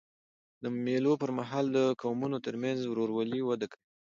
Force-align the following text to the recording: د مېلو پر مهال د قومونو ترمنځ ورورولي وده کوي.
د 0.63 0.65
مېلو 0.85 1.13
پر 1.21 1.31
مهال 1.39 1.65
د 1.75 1.79
قومونو 2.01 2.37
ترمنځ 2.45 2.79
ورورولي 2.85 3.41
وده 3.43 3.67
کوي. 3.71 3.83